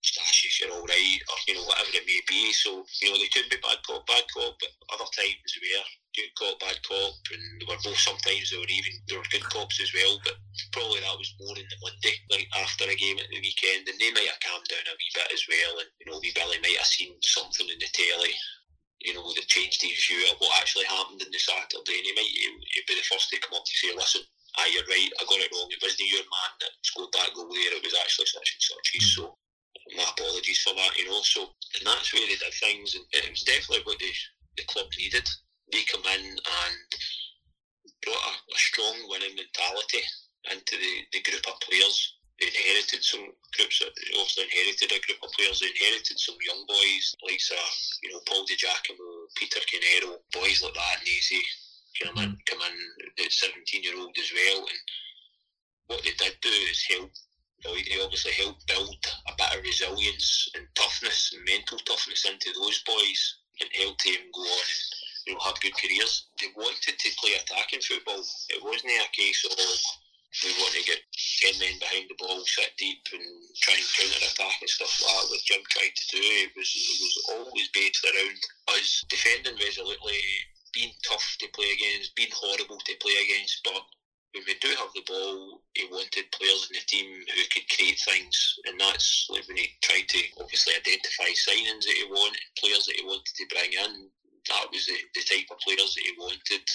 Stash 0.03 0.43
if 0.43 0.59
you're 0.59 0.75
all 0.75 0.83
right, 0.83 1.19
or 1.31 1.37
you 1.47 1.55
know 1.55 1.63
whatever 1.63 1.95
it 1.95 2.03
may 2.03 2.19
be. 2.27 2.51
So 2.51 2.83
you 2.99 3.07
know 3.07 3.15
they 3.15 3.31
could 3.31 3.47
be 3.47 3.55
bad 3.63 3.79
cop, 3.87 4.03
bad 4.03 4.27
cop, 4.35 4.59
but 4.59 4.75
other 4.91 5.07
times 5.15 5.47
they 5.47 5.63
were 5.63 5.87
good 6.11 6.31
cop, 6.35 6.59
bad 6.59 6.75
cop, 6.83 7.15
and 7.31 7.43
they 7.55 7.67
were 7.71 7.79
both. 7.79 7.95
Sometimes 7.95 8.51
they 8.51 8.59
were 8.59 8.67
even 8.67 8.99
they 9.07 9.15
were 9.15 9.31
good 9.31 9.47
cops 9.47 9.79
as 9.79 9.95
well. 9.95 10.19
But 10.27 10.35
probably 10.75 10.99
that 10.99 11.15
was 11.15 11.31
more 11.39 11.55
in 11.55 11.63
the 11.71 11.79
Monday, 11.79 12.19
like 12.27 12.51
after 12.51 12.83
a 12.83 12.99
game 12.99 13.15
at 13.15 13.31
the 13.31 13.39
weekend, 13.39 13.87
and 13.87 13.95
they 13.95 14.11
might 14.11 14.27
have 14.27 14.43
calmed 14.43 14.67
down 14.67 14.91
a 14.91 14.93
wee 14.93 15.15
bit 15.15 15.31
as 15.31 15.43
well. 15.47 15.79
And 15.79 15.89
you 16.03 16.05
know, 16.11 16.19
wee 16.19 16.35
Billy 16.35 16.59
might 16.59 16.75
have 16.83 16.91
seen 16.91 17.15
something 17.23 17.71
in 17.71 17.79
the 17.79 17.87
telly. 17.95 18.35
You 19.07 19.15
know, 19.15 19.23
that 19.23 19.47
changed 19.47 19.83
his 19.83 20.03
view 20.03 20.19
of 20.31 20.39
what 20.43 20.59
actually 20.59 20.87
happened 20.91 21.23
in 21.23 21.31
the 21.31 21.39
Saturday, 21.39 21.95
and 21.95 22.07
he 22.07 22.13
might 22.15 22.27
he'd 22.75 22.87
be 22.91 22.99
the 22.99 23.07
first 23.07 23.31
to 23.31 23.39
come 23.39 23.55
up 23.55 23.63
to 23.63 23.75
say, 23.79 23.95
"Listen, 23.95 24.27
ah, 24.59 24.67
you're 24.67 24.87
right, 24.91 25.11
I 25.15 25.23
got 25.31 25.43
it 25.43 25.51
wrong. 25.55 25.71
It 25.71 25.79
wasn't 25.79 26.11
your 26.11 26.27
man 26.27 26.51
that 26.59 26.75
scored 26.83 27.15
that 27.15 27.31
goal 27.35 27.47
there. 27.47 27.71
It 27.71 27.87
was 27.87 27.95
actually 28.03 28.27
such 28.27 28.51
and 28.51 28.63
such." 28.63 28.87
So 29.15 29.39
my 29.95 30.05
apologies 30.07 30.61
for 30.63 30.73
that, 30.75 30.97
you 30.97 31.05
know. 31.09 31.21
So, 31.21 31.51
and 31.79 31.83
that's 31.85 32.13
where 32.13 32.25
they 32.27 32.39
did 32.39 32.53
things, 32.55 32.95
and 32.95 33.05
it 33.11 33.29
was 33.29 33.43
definitely 33.43 33.83
what 33.83 33.99
the, 33.99 34.11
the 34.57 34.63
club 34.65 34.87
needed. 34.97 35.27
They 35.71 35.83
come 35.89 36.05
in 36.07 36.23
and 36.37 36.87
brought 38.03 38.23
a, 38.23 38.33
a 38.37 38.57
strong 38.57 38.95
winning 39.09 39.35
mentality 39.35 40.03
into 40.51 40.75
the, 40.75 40.93
the 41.11 41.21
group 41.23 41.43
of 41.47 41.59
players. 41.63 42.19
They 42.39 42.47
inherited 42.49 43.03
some 43.03 43.29
groups, 43.55 43.79
they 43.79 44.17
also 44.17 44.41
inherited 44.41 44.89
a 44.89 45.03
group 45.05 45.21
of 45.21 45.31
players. 45.37 45.61
They 45.61 45.69
inherited 45.71 46.17
some 46.17 46.39
young 46.41 46.65
boys, 46.67 47.05
like 47.23 47.43
uh, 47.51 47.71
you 48.01 48.11
know 48.11 48.21
Paul 48.27 48.43
Di 48.45 48.57
Giacomo, 48.57 49.29
Peter 49.35 49.61
Canero, 49.69 50.17
boys 50.33 50.63
like 50.63 50.73
that, 50.73 50.99
and 50.99 51.07
easy 51.07 51.43
come 52.01 52.17
in, 52.23 52.37
come 52.49 52.59
in 52.61 53.25
at 53.25 53.31
17 53.31 53.83
year 53.83 53.97
old 53.97 54.15
as 54.17 54.31
well. 54.33 54.59
And 54.65 54.81
what 55.87 56.03
they 56.03 56.13
did 56.17 56.35
do 56.41 56.49
is 56.49 56.85
help 56.89 57.11
they 57.63 58.03
obviously 58.03 58.31
helped 58.33 58.67
build 58.67 58.97
a 59.27 59.33
bit 59.37 59.55
of 59.55 59.63
resilience 59.63 60.49
and 60.55 60.67
toughness 60.75 61.33
and 61.33 61.45
mental 61.45 61.77
toughness 61.79 62.25
into 62.25 62.51
those 62.59 62.83
boys 62.83 63.21
and 63.61 63.69
helped 63.73 64.03
them 64.03 64.27
go 64.33 64.41
on 64.41 64.67
and 64.67 65.27
you 65.27 65.33
know, 65.33 65.39
have 65.39 65.59
good 65.61 65.75
careers. 65.79 66.27
They 66.39 66.51
wanted 66.55 66.99
to 66.99 67.09
play 67.19 67.39
attacking 67.39 67.81
football. 67.81 68.23
It 68.49 68.63
wasn't 68.63 68.99
a 68.99 69.07
case 69.15 69.45
of 69.47 69.55
we 70.41 70.49
want 70.57 70.73
to 70.73 70.81
get 70.89 70.97
10 71.45 71.61
men 71.61 71.77
behind 71.77 72.09
the 72.09 72.17
ball, 72.17 72.41
sit 72.41 72.73
deep 72.81 73.05
and 73.13 73.21
try 73.61 73.77
and 73.77 73.85
counter 73.93 74.25
attack 74.25 74.57
and 74.65 74.69
stuff 74.69 74.89
like 75.05 75.13
that, 75.13 75.29
what 75.29 75.45
Jim 75.45 75.61
tried 75.69 75.93
to 75.93 76.05
do. 76.09 76.17
It 76.17 76.51
was, 76.57 76.69
it 76.73 76.99
was 77.05 77.15
always 77.37 77.69
based 77.69 78.01
around 78.01 78.39
us 78.73 79.05
defending 79.13 79.61
resolutely, 79.61 80.17
being 80.73 80.91
tough 81.05 81.37
to 81.37 81.47
play 81.53 81.69
against, 81.77 82.17
being 82.17 82.33
horrible 82.33 82.81
to 82.81 82.93
play 82.97 83.13
against, 83.21 83.61
but 83.61 83.85
when 84.33 84.43
we 84.47 84.57
do 84.57 84.69
have 84.81 84.89
the 84.97 85.05
ball, 85.05 85.61
he 85.77 85.85
wanted 85.91 86.25
players 86.33 86.67
in 86.69 86.81
the 86.81 86.85
team 86.89 87.05
who 87.21 87.43
could 87.53 87.69
create 87.69 88.01
things, 88.01 88.35
and 88.65 88.79
that's 88.79 89.29
like 89.29 89.47
when 89.47 89.57
he 89.57 89.69
tried 89.81 90.09
to 90.09 90.19
obviously 90.41 90.73
identify 90.73 91.29
signings 91.37 91.85
that 91.85 91.97
he 92.01 92.05
wanted, 92.09 92.41
players 92.57 92.85
that 92.89 92.97
he 92.97 93.05
wanted 93.05 93.29
to 93.29 93.45
bring 93.53 93.71
in. 93.73 94.09
That 94.49 94.67
was 94.73 94.85
the, 94.89 94.97
the 95.13 95.21
type 95.21 95.47
of 95.53 95.61
players 95.61 95.93
that 95.93 96.05
he 96.05 96.13
wanted. 96.17 96.65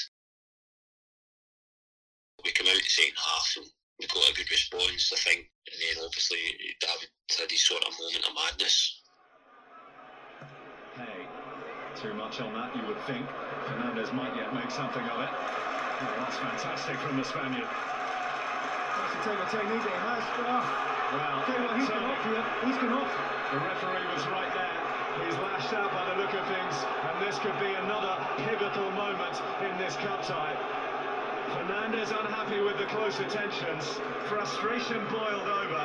We 2.45 2.55
come 2.55 2.71
out 2.71 2.79
the 2.79 2.87
second 2.87 3.19
half 3.19 3.49
and 3.59 3.67
we 3.99 4.07
got 4.07 4.31
a 4.31 4.35
good 4.39 4.51
response, 4.51 5.11
I 5.11 5.19
think, 5.27 5.51
and 5.67 5.79
then 5.83 6.05
obviously 6.07 6.39
David 6.79 7.11
had 7.35 7.51
his 7.51 7.67
sort 7.67 7.83
of 7.83 7.99
moment 7.99 8.23
of 8.23 8.39
madness. 8.39 9.03
Hey, 10.95 11.27
too 11.99 12.15
much 12.15 12.41
on 12.41 12.55
that, 12.55 12.71
you 12.79 12.87
would 12.87 13.03
think. 13.11 13.27
Fernandez 13.67 14.15
might 14.15 14.35
yet 14.39 14.55
make 14.55 14.71
something 14.71 15.03
of 15.03 15.27
it. 15.27 15.88
Oh, 16.01 16.15
that's 16.23 16.37
fantastic 16.39 16.97
from 17.03 17.17
the 17.17 17.25
Spaniard. 17.25 17.67
That's 17.67 19.15
type 19.27 19.41
of 19.43 19.51
technique 19.51 19.83
that 19.83 19.95
he 19.95 20.03
has. 20.07 20.23
Oh, 20.47 20.63
Well, 21.11 21.43
tell 21.43 21.59
you 21.59 21.65
what, 21.67 21.75
he's 21.75 21.91
gone 21.91 22.07
off 22.07 22.23
here. 22.23 22.45
He's 22.63 22.79
gone 22.79 22.95
off. 23.03 23.13
the 23.51 23.59
referee 23.67 24.07
was 24.15 24.23
right 24.31 24.53
there. 24.55 24.79
He's 25.27 25.35
lashed 25.43 25.75
out 25.75 25.91
by 25.91 26.07
the 26.15 26.23
look 26.23 26.31
of 26.31 26.47
things, 26.47 26.77
and 27.03 27.19
this 27.27 27.39
could 27.43 27.59
be 27.59 27.75
another 27.75 28.15
pivotal 28.47 28.91
moment 28.95 29.35
in 29.67 29.75
this 29.79 29.97
cup 29.99 30.23
tie. 30.23 30.55
Fernandez 31.55 32.11
unhappy 32.11 32.61
with 32.61 32.79
the 32.79 32.87
close 32.87 33.19
attentions. 33.19 33.99
Frustration 34.29 35.03
boiled 35.11 35.49
over. 35.51 35.83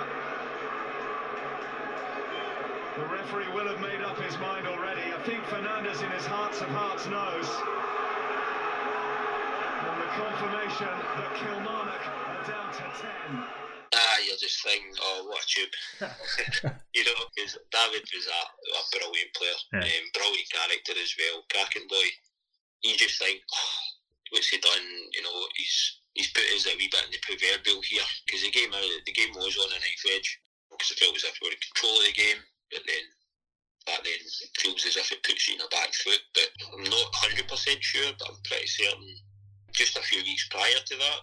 The 3.02 3.06
referee 3.10 3.50
will 3.50 3.66
have 3.66 3.82
made 3.82 4.02
up 4.02 4.20
his 4.22 4.38
mind 4.38 4.68
already. 4.68 5.02
I 5.10 5.18
think 5.26 5.44
Fernandez 5.46 6.02
in 6.04 6.12
his 6.12 6.26
hearts 6.28 6.62
of 6.62 6.70
hearts 6.70 7.08
knows. 7.08 7.50
And 9.94 10.02
the 10.02 10.10
confirmation 10.18 10.90
that 10.90 11.30
Kilmarnock 11.38 12.02
are 12.02 12.42
down 12.50 12.66
to 12.74 12.82
10. 12.82 13.46
Ah, 13.94 14.18
you're 14.26 14.42
just 14.42 14.58
thinking, 14.66 14.90
oh, 14.98 15.30
what 15.30 15.38
a 15.38 15.46
tube. 15.46 15.70
you 16.98 17.06
know, 17.06 17.14
'cause 17.38 17.54
David 17.70 18.02
was 18.10 18.26
a, 18.26 18.42
a 18.74 18.82
brilliant 18.90 19.30
player, 19.38 19.54
Yeah. 19.70 19.86
um, 19.86 20.06
brilliant 20.18 20.50
character 20.50 20.94
as 20.98 21.14
well, 21.14 21.46
cracking 21.54 21.86
boy. 21.86 22.10
You 22.82 22.98
just 22.98 23.22
think, 23.22 23.38
oh, 23.54 23.78
what's 24.34 24.50
he 24.50 24.58
done? 24.58 24.82
You 25.14 25.22
know, 25.22 25.46
he's 25.54 26.00
he's 26.18 26.32
put 26.34 26.42
us 26.58 26.66
a 26.66 26.74
wee 26.76 26.90
bit 26.90 27.06
in 27.06 27.12
the 27.14 27.22
proverbial 27.22 27.82
here 27.86 28.02
because 28.26 28.42
the 28.42 28.50
game 28.50 28.74
uh, 28.74 28.82
the 29.06 29.14
game 29.14 29.30
was 29.38 29.58
on 29.62 29.70
a 29.70 29.78
knife 29.78 30.06
edge 30.10 30.42
because 30.74 30.90
it 30.90 30.98
felt 30.98 31.16
as 31.16 31.24
if 31.24 31.38
we 31.38 31.50
were 31.50 31.54
in 31.54 31.62
control 31.70 31.94
of 32.02 32.06
the 32.10 32.18
game, 32.18 32.42
but 32.74 32.82
then 32.90 33.06
that 33.86 34.02
then 34.02 34.20
feels 34.58 34.86
as 34.90 34.98
if 34.98 35.12
it 35.14 35.22
puts 35.22 35.46
you 35.48 35.54
in 35.56 35.62
a 35.62 35.68
back 35.70 35.94
foot. 35.94 36.22
But 36.34 36.50
I'm 36.74 36.84
not 36.90 37.14
100% 37.30 37.46
sure, 37.82 38.10
but 38.18 38.28
I'm 38.30 38.42
pretty 38.50 38.66
certain. 38.68 39.14
Just 39.74 39.98
a 39.98 40.06
few 40.06 40.22
weeks 40.22 40.48
prior 40.50 40.82
to 40.86 40.96
that, 40.98 41.20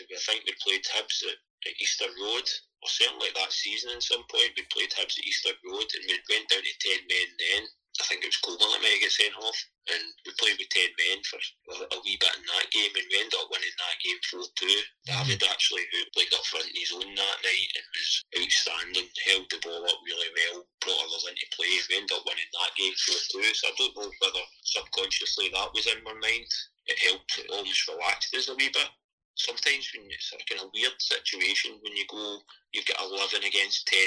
I 0.00 0.20
think 0.28 0.44
we 0.44 0.52
played 0.60 0.84
Hibs 0.92 1.24
at, 1.24 1.40
at 1.68 1.80
Easter 1.80 2.08
Road, 2.20 2.48
or 2.82 2.88
certainly 2.88 3.28
that 3.34 3.52
season 3.52 3.96
at 3.96 4.02
some 4.02 4.24
point, 4.28 4.56
we 4.56 4.64
played 4.72 4.92
Hibs 4.92 5.16
at 5.16 5.24
Easter 5.24 5.56
Road 5.64 5.88
and 5.96 6.04
we 6.04 6.20
went 6.28 6.48
down 6.48 6.64
to 6.64 6.74
10 6.84 7.08
men 7.08 7.28
then. 7.38 7.64
I 8.00 8.04
think 8.08 8.24
it 8.24 8.32
was 8.32 8.40
Coleman 8.40 8.72
that 8.72 8.80
might 8.80 9.04
get 9.04 9.12
sent 9.12 9.36
off, 9.36 9.58
and 9.92 10.00
we 10.24 10.32
played 10.40 10.56
with 10.56 10.72
10 10.72 10.96
men 10.96 11.20
for 11.28 11.36
a, 11.92 12.00
wee 12.00 12.16
bit 12.16 12.32
in 12.40 12.44
that 12.48 12.72
game, 12.72 12.88
and 12.88 13.04
we 13.04 13.20
ended 13.20 13.36
up 13.36 13.52
winning 13.52 13.76
that 13.76 14.00
game 14.00 14.16
4 14.32 14.48
2. 14.48 15.12
David 15.12 15.44
hmm. 15.44 15.52
actually, 15.52 15.84
who 15.92 16.00
played 16.16 16.32
up 16.32 16.40
front 16.48 16.72
in 16.72 16.80
his 16.80 16.96
own 16.96 17.04
that 17.04 17.38
night 17.44 17.70
and 17.76 17.86
was 17.92 18.10
outstanding, 18.32 19.08
held 19.28 19.44
the 19.52 19.60
ball 19.60 19.84
up 19.84 20.00
really 20.08 20.32
well, 20.32 20.64
brought 20.80 21.04
others 21.04 21.28
into 21.28 21.44
play. 21.52 21.68
We 21.92 22.00
ended 22.00 22.16
up 22.16 22.24
winning 22.24 22.48
that 22.48 22.72
game 22.80 22.96
4 22.96 23.44
2. 23.44 23.60
So 23.60 23.68
I 23.68 23.76
don't 23.76 23.96
know 24.00 24.08
whether 24.24 24.44
subconsciously 24.64 25.52
that 25.52 25.76
was 25.76 25.84
in 25.84 26.00
my 26.00 26.16
mind. 26.16 26.48
It 26.86 26.98
helped, 26.98 27.38
it 27.38 27.50
almost 27.50 27.88
relaxed 27.88 28.34
us 28.34 28.48
a 28.48 28.54
wee 28.54 28.70
bit 28.72 28.88
sometimes 29.34 29.88
when 29.94 30.10
it's 30.10 30.32
a 30.32 30.40
kind 30.44 30.60
of 30.62 30.72
weird 30.74 30.96
situation 30.98 31.80
when 31.80 31.96
you 31.96 32.04
go, 32.08 32.38
you've 32.72 32.86
got 32.86 33.00
11 33.00 33.44
against 33.44 33.86
10, 33.88 33.98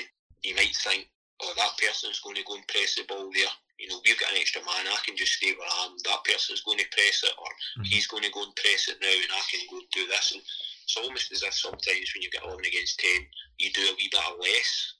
you 0.43 0.55
might 0.55 0.75
think, 0.83 1.09
oh, 1.41 1.53
that 1.57 1.77
person's 1.81 2.21
going 2.21 2.35
to 2.35 2.45
go 2.45 2.55
and 2.55 2.67
press 2.67 2.95
the 2.95 3.03
ball 3.07 3.29
there. 3.33 3.49
You 3.79 3.89
know, 3.89 3.99
we've 4.05 4.19
got 4.19 4.31
an 4.31 4.39
extra 4.39 4.61
man, 4.63 4.87
I 4.87 4.97
can 5.03 5.17
just 5.17 5.33
stay 5.33 5.51
where 5.51 5.67
I 5.67 5.85
am. 5.91 5.97
That 6.05 6.23
person's 6.23 6.63
going 6.63 6.79
to 6.79 6.87
press 6.95 7.23
it, 7.23 7.35
or 7.37 7.51
Mhm. 7.81 7.87
he's 7.87 8.07
going 8.07 8.23
to 8.23 8.31
go 8.31 8.43
and 8.43 8.55
press 8.55 8.87
it 8.87 9.01
now, 9.01 9.11
and 9.11 9.33
I 9.33 9.41
can 9.51 9.67
go 9.67 9.77
and 9.77 9.89
do 9.91 10.07
this. 10.07 10.31
And 10.31 10.41
it's 10.83 10.97
almost 10.97 11.31
as 11.33 11.43
if 11.43 11.53
sometimes 11.53 12.13
when 12.13 12.21
you've 12.21 12.31
got 12.31 12.45
11 12.45 12.63
against 12.63 12.99
10, 12.99 13.27
you 13.59 13.71
do 13.73 13.83
a 13.89 13.95
wee 13.95 14.07
bit 14.07 14.23
of 14.23 14.39
less 14.39 14.94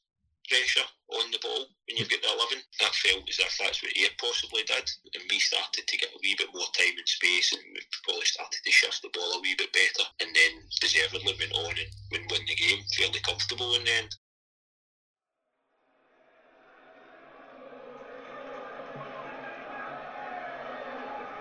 pressure 0.48 0.88
on 1.14 1.32
the 1.32 1.40
ball 1.42 1.66
when 1.88 1.98
you've 1.98 2.10
got 2.10 2.22
the 2.22 2.30
11. 2.30 2.62
That 2.80 2.94
felt 2.96 3.30
as 3.30 3.40
if 3.40 3.54
that's 3.58 3.82
what 3.82 3.92
he 3.94 4.08
possibly 4.18 4.64
did. 4.64 4.86
And 5.14 5.24
we 5.30 5.40
started 5.40 5.86
to 5.88 5.98
get 5.98 6.14
a 6.14 6.20
wee 6.22 6.36
bit 6.38 6.54
more 6.54 6.70
time 6.78 6.98
and 6.98 7.08
space 7.08 7.54
and 7.54 7.62
we 7.74 7.82
probably 8.04 8.26
started 8.26 8.62
to 8.64 8.72
shift 8.72 9.02
the 9.02 9.14
ball 9.14 9.38
a 9.38 9.42
wee 9.42 9.56
bit 9.58 9.74
better. 9.74 10.06
And 10.22 10.30
then 10.34 10.54
deservedly 10.82 11.36
went 11.38 11.54
on 11.54 11.74
and 11.78 11.92
win, 12.12 12.24
win 12.30 12.46
the 12.48 12.56
game 12.56 12.82
fairly 12.98 13.20
comfortable 13.22 13.76
in 13.76 13.84
the 13.84 13.94
end. 13.94 14.12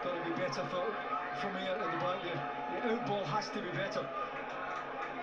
Got 0.03 0.13
to 0.13 0.23
be 0.29 0.37
better 0.37 0.65
for, 0.69 0.87
from 1.41 1.53
here 1.61 1.73
at 1.73 1.81
the 1.81 1.99
back 2.01 2.21
there. 2.21 2.41
The 2.73 2.79
out 2.93 3.07
ball 3.07 3.25
has 3.25 3.49
to 3.51 3.61
be 3.61 3.71
better. 3.73 4.05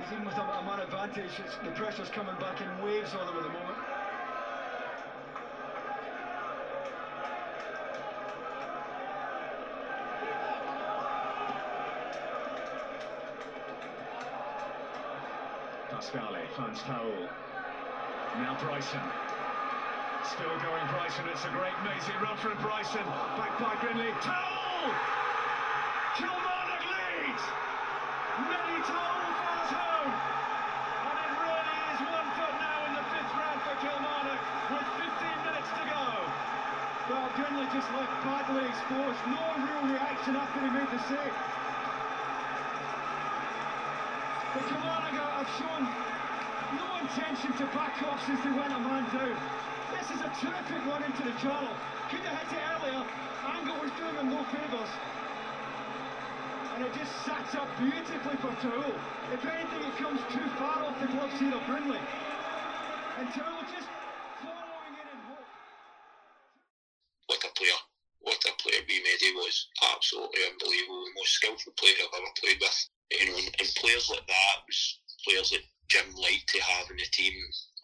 Because 0.01 0.13
even 0.13 0.25
with 0.25 0.37
a, 0.37 0.41
a 0.41 0.63
man 0.63 0.79
advantage, 0.79 1.29
it's, 1.37 1.57
the 1.57 1.69
pressure's 1.77 2.09
coming 2.09 2.33
back 2.39 2.59
in 2.59 2.83
waves 2.83 3.13
on 3.13 3.27
them 3.27 3.37
at 3.37 3.43
the 3.43 3.49
moment. 3.49 3.77
Pascali 15.91 16.49
finds 16.57 16.81
Taouil. 16.81 17.29
Now 18.37 18.57
Bryson. 18.59 19.01
Still 20.33 20.57
going 20.65 20.87
Bryson. 20.89 21.25
It's 21.31 21.45
a 21.45 21.49
great 21.49 21.77
mazy 21.85 22.13
run 22.23 22.37
from 22.37 22.57
Bryson. 22.57 23.05
Back 23.37 23.59
by 23.59 23.75
Grindlay. 23.81 24.09
Taouil! 24.21 24.93
Kilmarnock 26.17 26.81
leads! 26.89 27.70
Well, 37.11 37.27
Grindlay 37.35 37.67
just 37.75 37.91
left 37.91 38.23
badly 38.23 38.63
exposed. 38.71 39.19
No 39.27 39.43
real 39.59 39.83
reaction 39.91 40.31
after 40.31 40.63
he 40.63 40.69
made 40.71 40.87
the 40.87 41.01
save. 41.11 41.35
The 44.55 44.61
Kilmarnock 44.71 45.19
have 45.19 45.51
shown 45.59 45.83
no 46.79 46.87
intention 47.03 47.51
to 47.59 47.65
back 47.75 47.99
off 48.07 48.23
since 48.25 48.39
they 48.47 48.53
went 48.55 48.71
a 48.71 48.79
man 48.79 49.03
down. 49.11 49.35
This 49.91 50.07
is 50.07 50.21
a 50.23 50.31
terrific 50.39 50.85
run 50.87 51.03
into 51.03 51.23
the 51.23 51.35
channel. 51.43 51.75
Could 52.07 52.23
have 52.23 52.47
hit 52.47 52.59
it 52.59 52.63
earlier. 52.79 53.03
Angle 53.43 53.75
was 53.83 53.91
doing 53.99 54.15
him 54.15 54.29
no 54.31 54.43
favours. 54.47 54.91
And 56.75 56.85
it 56.85 56.93
just 56.93 57.11
sets 57.25 57.55
up 57.55 57.67
beautifully 57.77 58.37
for 58.39 58.53
Taouil. 58.63 58.95
If 59.33 59.45
anything, 59.45 59.83
it 59.83 59.95
comes 59.97 60.21
too 60.31 60.47
far 60.57 60.83
off 60.83 60.99
the 61.01 61.07
gloves 61.07 61.39
here 61.39 61.53
of 61.53 61.63
Grindlay. 61.65 61.99
And 63.19 63.27
Taouil 63.29 63.63
just 63.75 63.89
following 64.39 64.95
it 64.95 65.07
in 65.11 65.19
hope. 65.27 65.49
What 67.27 67.43
a 67.43 67.51
player. 67.59 67.79
What 68.19 68.39
a 68.47 68.53
player 68.61 68.81
B 68.87 69.01
Mehdi 69.03 69.35
was. 69.35 69.67
Absolutely 69.93 70.41
unbelievable. 70.47 71.03
The 71.05 71.19
most 71.19 71.33
skillful 71.33 71.73
player 71.75 71.95
I've 71.99 72.15
ever 72.15 72.33
played 72.39 72.59
with. 72.61 72.77
You 73.11 73.25
know, 73.27 73.37
and, 73.37 73.51
and 73.59 73.69
players 73.75 74.09
like 74.09 74.25
that 74.27 74.55
was 74.65 74.99
players 75.27 75.49
that 75.51 75.63
Jim 75.89 76.07
liked 76.15 76.47
to 76.55 76.61
have 76.61 76.89
in 76.89 76.97
the 76.97 77.09
team 77.11 77.33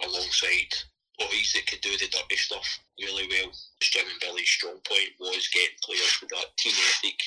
alongside 0.04 0.72
boys 1.20 1.52
that 1.54 1.68
could 1.68 1.82
do 1.82 1.92
the 1.98 2.08
dirty 2.08 2.38
stuff 2.38 2.80
really 3.02 3.28
well. 3.28 3.52
Jim 3.82 4.06
and 4.08 4.20
Billy's 4.22 4.50
strong 4.50 4.80
point 4.88 5.12
was 5.20 5.50
getting 5.54 5.76
players 5.84 6.18
with 6.22 6.30
that 6.30 6.56
team 6.58 6.74
ethic, 6.74 7.20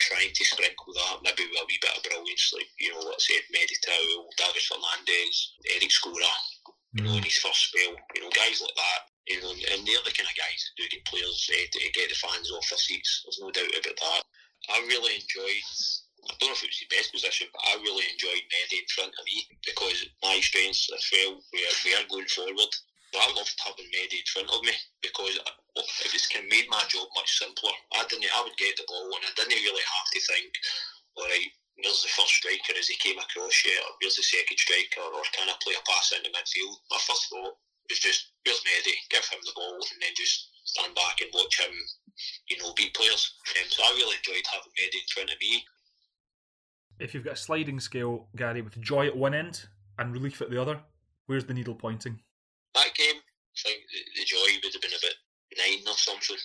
trying 0.00 0.32
to 0.34 0.44
sprinkle 0.44 0.92
that 0.94 1.22
maybe 1.22 1.46
with 1.48 1.62
a 1.62 1.66
wee 1.66 1.78
bit 1.80 1.96
of 1.96 2.02
brilliance, 2.02 2.50
like, 2.52 2.68
you 2.78 2.92
know, 2.92 3.02
let's 3.06 3.26
say 3.26 3.38
Mehdi 3.54 3.78
Taouil, 3.80 4.26
David 4.36 4.66
Fernandez, 4.66 5.54
Eric 5.70 5.90
Skora, 5.90 6.34
you 6.94 7.02
know, 7.02 7.16
in 7.16 7.22
his 7.22 7.38
first 7.38 7.70
spell, 7.70 7.94
you 8.14 8.22
know, 8.22 8.30
guys 8.34 8.62
like 8.62 8.74
that. 8.74 9.00
You 9.24 9.40
know, 9.40 9.56
and 9.56 9.80
they're 9.88 10.04
the 10.04 10.12
kind 10.12 10.28
of 10.28 10.36
guys 10.36 10.60
that 10.60 10.76
do 10.76 10.84
get 10.92 11.08
players 11.08 11.48
uh, 11.48 11.66
to 11.72 11.78
get 11.96 12.12
the 12.12 12.18
fans 12.20 12.52
off 12.52 12.68
their 12.68 12.76
seats. 12.76 13.24
There's 13.24 13.40
no 13.40 13.48
doubt 13.48 13.72
about 13.72 13.96
that. 13.96 14.22
I 14.68 14.84
really 14.84 15.16
enjoyed. 15.16 15.64
I 16.28 16.36
don't 16.36 16.52
know 16.52 16.56
if 16.56 16.60
it 16.60 16.68
was 16.68 16.80
the 16.84 16.92
best 16.92 17.08
position, 17.08 17.48
but 17.48 17.64
I 17.64 17.80
really 17.80 18.04
enjoyed 18.04 18.44
Mehdi 18.52 18.84
in 18.84 18.88
front 18.92 19.16
of 19.16 19.24
me 19.24 19.48
because 19.64 20.04
my 20.20 20.36
strengths, 20.44 20.92
I 20.92 21.00
felt, 21.00 21.40
were, 21.40 21.72
were 21.88 22.08
going 22.12 22.28
forward. 22.28 22.72
But 23.14 23.30
I 23.30 23.38
loved 23.38 23.54
having 23.62 23.86
Mehdi 23.94 24.18
in 24.18 24.26
front 24.26 24.50
of 24.50 24.58
me 24.66 24.74
because 24.98 25.38
it 25.38 26.10
was 26.10 26.26
kind 26.26 26.42
of 26.42 26.50
made 26.50 26.66
my 26.66 26.82
job 26.90 27.06
much 27.14 27.38
simpler. 27.38 27.70
I 27.94 28.02
didn't. 28.10 28.26
I 28.34 28.42
would 28.42 28.58
get 28.58 28.74
the 28.74 28.82
ball 28.90 29.06
and 29.06 29.22
I 29.22 29.30
didn't 29.38 29.62
really 29.62 29.86
have 29.86 30.08
to 30.10 30.18
think. 30.18 30.50
All 31.14 31.30
right, 31.30 31.46
where's 31.78 32.02
the 32.02 32.10
first 32.10 32.42
striker 32.42 32.74
as 32.74 32.90
he 32.90 32.98
came 32.98 33.14
across 33.22 33.54
yet, 33.62 33.86
or 33.86 33.94
where's 34.02 34.18
the 34.18 34.26
second 34.26 34.58
striker, 34.58 35.06
or 35.06 35.22
can 35.30 35.46
I 35.46 35.54
play 35.62 35.78
a 35.78 35.82
pass 35.86 36.10
into 36.10 36.34
midfield? 36.34 36.74
My 36.90 36.98
first 37.06 37.30
thought 37.30 37.54
was 37.86 38.02
just, 38.02 38.34
where's 38.42 38.58
Mehdi? 38.66 38.98
Give 39.14 39.22
him 39.30 39.38
the 39.46 39.54
ball 39.54 39.78
and 39.78 40.02
then 40.02 40.10
just 40.18 40.50
stand 40.66 40.98
back 40.98 41.22
and 41.22 41.30
watch 41.30 41.54
him, 41.62 41.70
you 42.50 42.58
know, 42.58 42.74
beat 42.74 42.98
players. 42.98 43.30
Um, 43.54 43.70
so 43.70 43.78
I 43.86 43.94
really 43.94 44.18
enjoyed 44.18 44.42
having 44.50 44.74
Mehdi 44.74 44.98
in 44.98 45.10
front 45.14 45.30
of 45.30 45.38
me. 45.38 45.62
If 46.98 47.14
you've 47.14 47.30
got 47.30 47.38
a 47.38 47.46
sliding 47.46 47.78
scale, 47.78 48.26
Gary, 48.34 48.58
with 48.58 48.74
joy 48.82 49.06
at 49.06 49.14
one 49.14 49.38
end 49.38 49.70
and 50.02 50.10
relief 50.10 50.42
at 50.42 50.50
the 50.50 50.58
other, 50.58 50.82
where's 51.30 51.46
the 51.46 51.54
needle 51.54 51.78
pointing? 51.78 52.18
That 52.74 52.94
game, 52.94 53.18
I 53.18 53.56
think 53.62 53.86
the, 53.86 54.00
the 54.18 54.24
joy 54.26 54.48
would 54.62 54.74
have 54.74 54.82
been 54.82 54.98
about 54.98 55.18
nine 55.56 55.86
or 55.86 55.98
something 55.98 56.38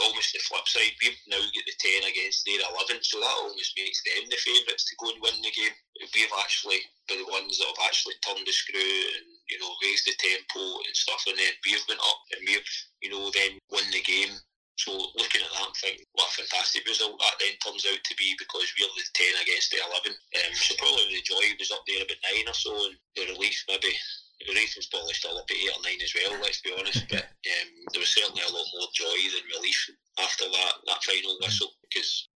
almost 0.00 0.32
the 0.32 0.40
flip 0.40 0.64
side. 0.64 0.96
We've 1.00 1.20
now 1.28 1.40
got 1.40 1.66
the 1.68 1.76
10 1.76 2.08
against 2.08 2.44
their 2.44 2.60
11, 2.64 3.04
so 3.04 3.20
that 3.20 3.40
almost 3.44 3.76
makes 3.76 4.00
them 4.04 4.24
the 4.32 4.40
favourites 4.40 4.88
to 4.88 4.96
go 4.96 5.12
and 5.12 5.20
win 5.20 5.36
the 5.44 5.52
game. 5.52 5.74
We've 6.00 6.36
actually 6.40 6.80
been 7.08 7.20
the 7.20 7.32
ones 7.32 7.60
that 7.60 7.68
have 7.68 7.84
actually 7.84 8.16
turned 8.24 8.44
the 8.46 8.54
screw 8.54 8.80
and, 8.80 9.28
you 9.52 9.58
know, 9.60 9.72
raised 9.84 10.08
the 10.08 10.16
tempo 10.16 10.80
and 10.80 10.96
stuff, 10.96 11.22
and 11.28 11.36
then 11.36 11.52
we've 11.64 11.86
been 11.86 12.00
up 12.00 12.20
and 12.32 12.40
we've, 12.48 12.72
you 13.04 13.10
know, 13.12 13.28
then 13.30 13.60
won 13.68 13.84
the 13.92 14.00
game. 14.00 14.32
So 14.74 14.90
looking 14.90 15.38
at 15.38 15.52
that, 15.54 15.70
I'm 15.70 15.76
thinking, 15.78 16.02
what 16.18 16.34
a 16.34 16.42
fantastic 16.42 16.82
result 16.82 17.14
that 17.14 17.38
then 17.38 17.54
turns 17.62 17.86
out 17.86 18.02
to 18.02 18.14
be 18.18 18.34
because 18.42 18.66
we're 18.74 18.90
the 18.90 19.06
10 19.14 19.46
against 19.46 19.70
the 19.70 19.78
11. 19.86 20.10
Um, 20.10 20.54
so 20.58 20.74
probably 20.80 21.14
the 21.14 21.22
joy 21.22 21.46
was 21.60 21.70
up 21.70 21.86
there 21.86 22.02
about 22.02 22.18
9 22.34 22.50
or 22.50 22.58
so, 22.58 22.72
and 22.90 22.98
the 23.14 23.30
relief 23.36 23.54
maybe 23.70 23.94
the 24.40 24.52
was 24.76 24.90
probably 24.90 25.14
still 25.14 25.38
up 25.38 25.48
at 25.48 25.56
eight 25.56 25.72
or 25.72 25.82
nine 25.82 26.02
as 26.02 26.14
well. 26.14 26.40
Let's 26.40 26.60
be 26.60 26.74
honest, 26.76 27.06
but 27.10 27.24
um, 27.24 27.68
there 27.92 28.02
was 28.02 28.12
certainly 28.12 28.42
a 28.42 28.52
lot 28.52 28.66
more 28.74 28.90
joy 28.94 29.18
than 29.30 29.54
relief 29.56 29.78
after 30.18 30.44
that 30.44 30.74
that 30.86 31.04
final 31.04 31.38
whistle 31.40 31.70
because 31.82 32.28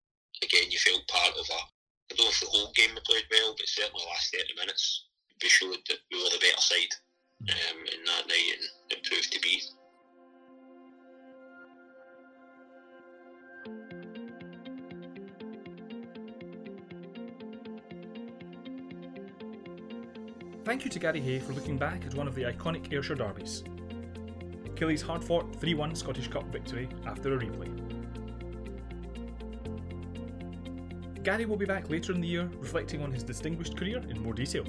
again 0.43 0.71
you 0.71 0.79
felt 0.79 1.07
part 1.09 1.35
of 1.37 1.47
a. 1.47 1.61
I 2.09 2.17
don't 2.17 2.25
know 2.25 2.33
if 2.33 2.41
the 2.41 2.49
whole 2.49 2.73
game 2.73 2.97
we 2.97 3.05
played 3.05 3.29
well, 3.29 3.53
but 3.53 3.69
certainly 3.69 4.01
the 4.01 4.09
last 4.09 4.33
thirty 4.33 4.55
minutes 4.57 5.09
we 5.43 5.49
showed 5.49 5.83
that 5.89 6.01
we 6.11 6.17
were 6.23 6.33
the 6.33 6.41
better 6.41 6.61
side 6.65 6.95
um, 7.53 7.79
in 7.85 8.01
that 8.07 8.27
night, 8.27 8.49
and 8.57 8.65
it 8.97 9.05
proved 9.05 9.31
to 9.33 9.41
be. 9.41 9.61
Thank 20.69 20.85
you 20.85 20.91
to 20.91 20.99
Gary 20.99 21.21
Hay 21.23 21.39
for 21.39 21.55
looking 21.55 21.79
back 21.79 22.05
at 22.05 22.13
one 22.13 22.29
of 22.29 22.35
the 22.35 22.43
iconic 22.43 22.93
Ayrshire 22.93 23.15
derbies. 23.15 23.65
Killie's 24.75 25.01
hard 25.01 25.25
fought 25.25 25.57
3 25.57 25.73
1 25.73 25.97
Scottish 25.97 26.29
Cup 26.29 26.45
victory 26.53 26.91
after 27.07 27.33
a 27.33 27.39
replay. 27.39 27.73
Gary 31.25 31.47
will 31.47 31.57
be 31.57 31.65
back 31.65 31.89
later 31.89 32.13
in 32.13 32.21
the 32.21 32.29
year 32.29 32.51
reflecting 32.59 33.01
on 33.01 33.11
his 33.11 33.23
distinguished 33.23 33.79
career 33.79 34.03
in 34.11 34.21
more 34.23 34.35
detail. 34.35 34.65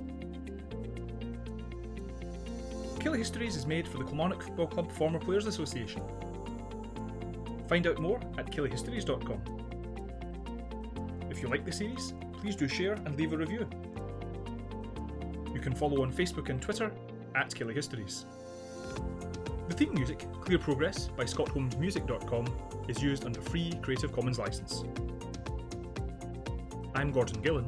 Killie 3.00 3.18
Histories 3.18 3.58
is 3.58 3.65
made 3.65 3.86
for 3.86 3.98
the 3.98 4.06
Kilmarnock 4.06 4.41
Football 4.41 4.68
Club 4.68 4.91
Former 4.94 5.20
Players 5.20 5.48
Association. 5.48 6.01
Find 7.68 7.86
out 7.86 8.00
more 8.00 8.22
at 8.38 8.50
killiehistories.com. 8.50 9.41
If 11.29 11.41
you 11.41 11.50
like 11.50 11.65
the 11.65 11.74
series, 11.74 12.13
please 12.38 12.56
do 12.56 12.70
share 12.70 12.94
and 12.94 13.18
leave 13.18 13.34
a 13.34 13.38
review. 13.38 13.68
You 15.60 15.63
can 15.63 15.75
follow 15.75 16.04
on 16.04 16.13
Facebook 16.13 16.48
and 16.48 16.62
Twitter 16.62 16.89
at 17.36 17.50
Killie 17.50 17.75
Histories. 17.75 18.24
The 19.68 19.75
theme 19.75 19.94
music, 19.94 20.25
Clear 20.39 20.58
Progress 20.58 21.10
by 21.10 21.25
ScottHolmesMusic.com, 21.25 22.46
is 22.88 23.04
used 23.04 23.25
under 23.25 23.42
free 23.42 23.74
Creative 23.82 24.10
Commons 24.13 24.39
license. 24.39 24.86
I'm 26.96 27.12
Gordon 27.12 27.42
Gillen. 27.42 27.68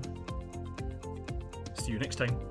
See 1.73 1.91
you 1.91 1.99
next 1.99 2.15
time. 2.15 2.50